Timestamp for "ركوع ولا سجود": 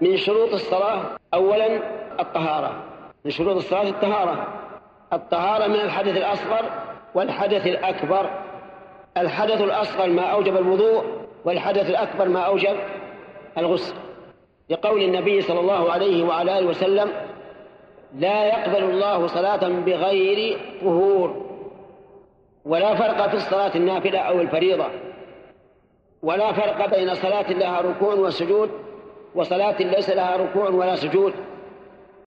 30.36-31.32